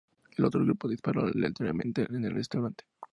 El 0.35 0.45
otro 0.45 0.63
grupo 0.65 0.87
disparó 0.87 1.27
aleatoriamente 1.27 2.07
en 2.09 2.25
el 2.25 2.33
restaurante. 2.33 2.85